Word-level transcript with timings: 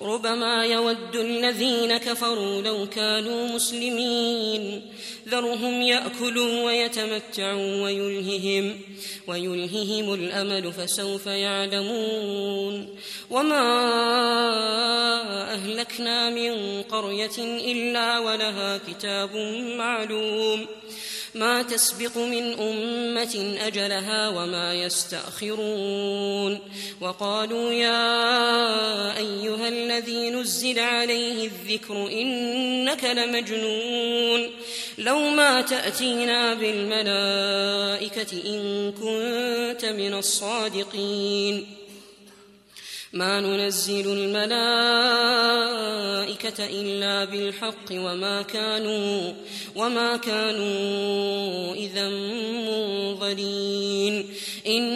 ربما 0.00 0.64
يود 0.64 1.16
الذين 1.16 1.96
كفروا 1.96 2.62
لو 2.62 2.86
كانوا 2.86 3.48
مسلمين. 3.48 4.82
ذرهم 5.28 5.82
يأكلوا 5.82 6.62
ويتمتعوا 6.62 7.82
ويلههم 7.82 8.80
ويلههم 9.26 10.14
الأمل 10.14 10.72
فسوف 10.72 11.26
يعلمون. 11.26 12.88
وما 13.30 13.62
أهلكنا 15.54 16.30
من 16.30 16.82
قرية 16.82 17.38
إلا 17.72 18.18
ولها 18.18 18.78
كتاب 18.88 19.36
معلوم. 19.76 20.66
ما 21.34 21.62
تسبق 21.62 22.18
من 22.18 22.52
أمة 22.52 23.56
أجلها 23.66 24.28
وما 24.28 24.74
يستأخرون. 24.74 26.60
وقالوا 27.00 27.72
يا 27.72 28.06
أيها 29.18 29.68
الذي 29.96 30.30
نزل 30.30 30.78
عليه 30.78 31.46
الذكر 31.46 32.06
إنك 32.12 33.04
لمجنون. 33.04 34.50
لو 34.98 35.18
ما 35.18 35.60
تأتينا 35.60 36.54
بالملائكة 36.54 38.32
إن 38.46 38.92
كنت 38.92 39.84
من 39.84 40.14
الصادقين. 40.14 41.66
ما 43.12 43.40
ننزل 43.40 44.12
الملائكة 44.12 44.66
إلا 46.66 47.24
بالحق 47.24 47.92
وما 47.92 48.42
كانوا 48.42 49.32
وما 49.76 50.16
كانوا 50.16 51.74
إذا 51.74 52.08
منظرين. 52.68 54.28
إنا 54.66 54.95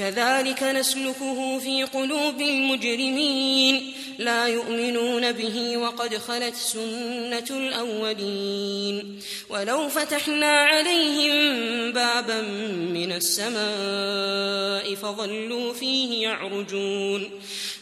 كذلك 0.00 0.62
نسلكه 0.62 1.58
في 1.58 1.84
قلوب 1.84 2.40
المجرمين. 2.40 3.92
لا 4.18 4.46
يؤمنون 4.46 5.32
به 5.32 5.76
وقد 5.76 6.18
خلت 6.18 6.54
سنة 6.54 7.44
الأولين. 7.50 9.20
ولو 9.50 9.88
فتحنا 9.88 10.46
عليهم 10.46 11.42
بابا 11.92 12.40
من 12.92 13.12
السماء 13.12 14.94
فظلوا 14.94 15.72
فيه 15.72 16.22
يعرجون. 16.22 17.30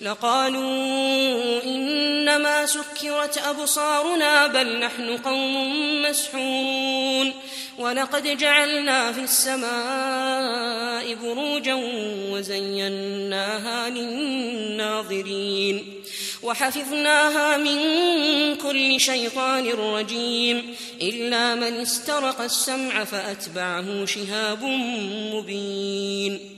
لقالوا 0.00 1.64
إنما 1.64 2.66
سكرت 2.66 3.38
أبصارنا 3.38 4.46
بل 4.46 4.78
نحن 4.78 5.16
قوم 5.16 6.02
مسحورون 6.02 7.32
ولقد 7.78 8.38
جعلنا 8.38 9.12
في 9.12 9.20
السماء 9.20 11.14
بروجا 11.14 11.74
وزيناها 12.30 13.90
للناظرين 13.90 15.24
وحفظناها 16.42 17.56
من 17.56 17.78
كل 18.56 19.00
شيطان 19.00 19.68
رجيم 19.68 20.74
إلا 21.02 21.54
من 21.54 21.80
استرق 21.80 22.40
السمع 22.40 23.04
فأتبعه 23.04 24.04
شهاب 24.04 24.64
مبين 25.34 26.57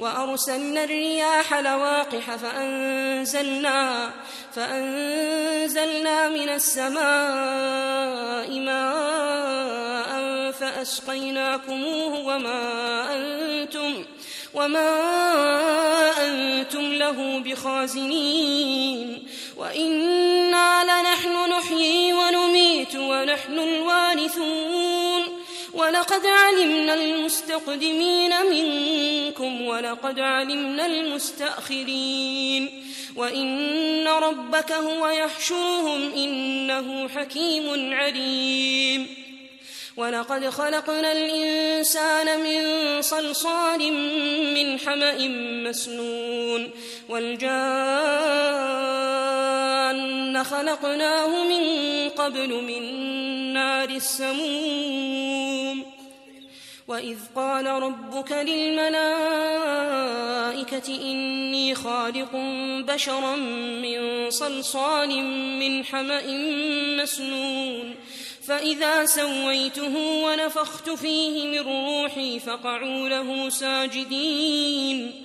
وأرسلنا 0.00 0.84
الرياح 0.84 1.54
لواقح 1.54 2.36
فأنزلنا 2.36 4.10
فأنزلنا 4.54 6.28
من 6.28 6.48
السماء 6.48 7.00
ماء 8.60 10.10
فأسقيناكموه 10.52 12.18
وما 12.18 13.14
أنتم 13.14 14.04
وما 14.54 15.00
أنتم 16.26 16.92
له 16.92 17.38
بخازنين 17.38 19.26
وإنا 19.56 20.84
لنحن 20.84 21.50
نحيي 21.50 22.12
ونميت 22.12 22.96
ونحن 22.96 23.58
الوارثون 23.58 25.22
ولقد 25.80 26.26
علمنا 26.26 26.94
المستقدمين 26.94 28.32
منكم 28.50 29.62
ولقد 29.62 30.20
علمنا 30.20 30.86
المستأخرين. 30.86 32.84
وإن 33.16 34.08
ربك 34.08 34.72
هو 34.72 35.08
يحشرهم 35.08 36.12
إنه 36.14 37.08
حكيم 37.08 37.94
عليم. 37.94 39.06
ولقد 39.96 40.48
خلقنا 40.48 41.12
الإنسان 41.12 42.40
من 42.40 42.62
صلصال 43.02 43.92
من 44.54 44.78
حمأ 44.78 45.28
مسنون. 45.68 46.70
والجان 47.08 47.50
خلقناه 50.44 51.44
من 51.44 51.64
قبل 52.08 52.48
من 52.48 52.82
نار 53.52 53.88
السموم. 53.88 55.19
وإذ 56.90 57.18
قال 57.36 57.66
ربك 57.66 58.32
للملائكة 58.32 59.00
إني 60.88 61.74
خالق 61.74 62.36
بشرا 62.86 63.36
من 63.82 64.30
صلصال 64.30 65.24
من 65.58 65.84
حمأ 65.84 66.22
مسنون 67.02 67.94
فإذا 68.46 69.06
سويته 69.06 69.96
ونفخت 69.96 70.90
فيه 70.90 71.46
من 71.46 71.58
روحي 71.58 72.40
فقعوا 72.40 73.08
له 73.08 73.48
ساجدين 73.48 75.24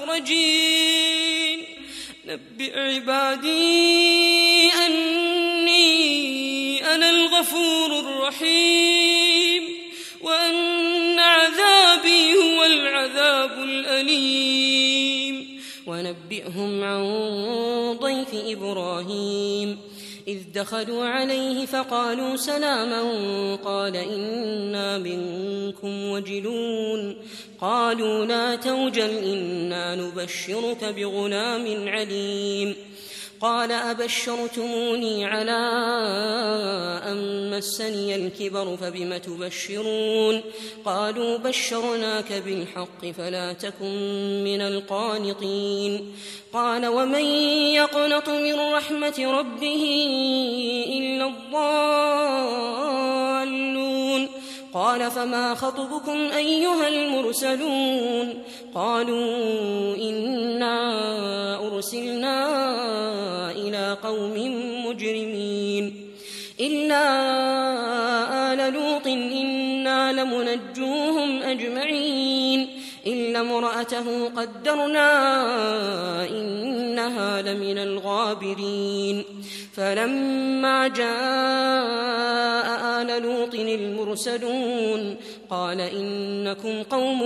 منها 0.00 0.08
بمخرجين 0.18 1.64
نبئ 2.26 2.78
عبادي 2.78 4.70
أني 4.86 6.94
أنا 6.94 7.10
الغفور 7.10 8.00
الرحيم 8.00 9.62
وأن 10.22 11.18
عذابي 11.18 12.34
هو 12.34 12.64
العذاب 12.64 13.58
الأليم. 13.58 15.60
ونبئهم 15.86 16.84
عن 16.84 17.02
ضيف 18.00 18.34
إبراهيم. 18.34 19.78
إذ 20.28 20.38
دخلوا 20.54 21.04
عليه 21.04 21.66
فقالوا 21.66 22.36
سلاما 22.36 23.02
قال 23.64 23.96
إنا 23.96 24.98
منكم 24.98 26.10
وجلون 26.10 27.16
قالوا 27.60 28.24
لا 28.24 28.56
توجل 28.56 29.10
إنا 29.10 29.94
نبشرك 29.94 30.84
بغلام 30.84 31.88
عليم 31.88 32.74
قال 33.40 33.72
أبشرتموني 33.72 35.24
على 35.24 35.58
أن 37.06 37.50
مسني 37.50 38.14
الكبر 38.14 38.76
فبم 38.76 39.16
تبشرون 39.16 40.40
قالوا 40.84 41.38
بشرناك 41.38 42.32
بالحق 42.32 43.06
فلا 43.18 43.52
تكن 43.52 44.44
من 44.44 44.60
القانطين 44.60 46.14
قال 46.52 46.86
ومن 46.86 47.24
يقنط 47.74 48.28
من 48.28 48.60
رحمة 48.60 49.38
ربه 49.38 49.84
إلا 50.98 51.26
الضالون 51.26 52.68
قال 54.78 55.10
فما 55.10 55.54
خطبكم 55.54 56.18
أيها 56.36 56.88
المرسلون 56.88 58.34
قالوا 58.74 59.96
إنا 59.96 60.76
أرسلنا 61.66 62.40
إلى 63.50 63.96
قوم 64.04 64.34
مجرمين 64.86 66.08
إلا 66.60 67.02
آل 68.52 68.72
لوط 68.72 69.06
إنا 69.06 70.12
لمنجوهم 70.12 71.42
أجمعين 71.42 72.68
إلا 73.06 73.40
امرأته 73.40 74.28
قدرنا 74.28 75.10
إنها 76.28 77.42
لمن 77.42 77.78
الغابرين 77.78 79.24
فلما 79.76 80.88
جاء 80.88 82.77
لوط 83.18 83.54
المرسلون 83.54 85.16
قال 85.50 85.80
إنكم 85.80 86.82
قوم 86.82 87.22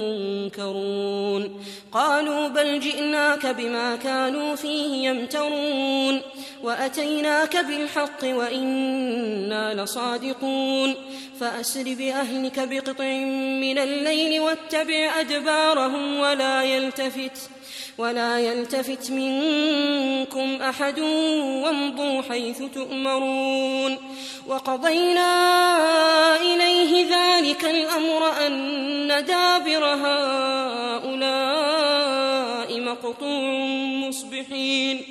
منكرون 0.00 1.64
قالوا 1.92 2.48
بل 2.48 2.80
جئناك 2.80 3.46
بما 3.46 3.96
كانوا 3.96 4.54
فيه 4.54 5.08
يمترون 5.08 6.20
وأتيناك 6.62 7.56
بالحق 7.56 8.24
وإنا 8.24 9.82
لصادقون 9.82 10.94
فأسر 11.40 11.94
بأهلك 11.94 12.68
بقطع 12.68 13.14
من 13.60 13.78
الليل 13.78 14.40
واتبع 14.40 15.20
أدبارهم 15.20 16.20
ولا 16.20 16.62
يلتفت 16.62 17.50
ولا 17.98 18.38
يلتفت 18.38 19.10
منكم 19.10 20.62
أحد 20.62 20.98
وامضوا 20.98 22.22
حيث 22.22 22.62
تؤمرون 22.74 23.96
وقضينا 24.46 25.30
إليه 26.36 27.06
ذلك 27.16 27.64
الأمر 27.64 28.46
أن 28.46 29.24
دابر 29.24 29.84
هؤلاء 29.84 31.28
مقطوع 32.80 33.50
مصبحين 34.08 35.02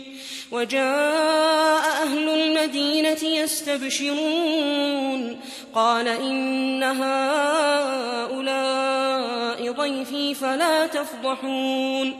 وجاء 0.51 2.03
أهل 2.03 2.29
المدينة 2.29 3.23
يستبشرون 3.23 4.59
قال 5.73 6.07
إن 6.07 6.83
هؤلاء 6.83 7.97
ضيفي 9.71 10.33
فلا 10.33 10.87
تفضحون 10.87 12.19